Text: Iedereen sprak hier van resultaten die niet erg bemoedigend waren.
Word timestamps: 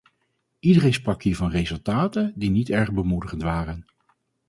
Iedereen 0.59 0.93
sprak 0.93 1.23
hier 1.23 1.35
van 1.35 1.49
resultaten 1.49 2.33
die 2.35 2.49
niet 2.49 2.69
erg 2.69 2.91
bemoedigend 2.93 3.41
waren. 3.41 3.85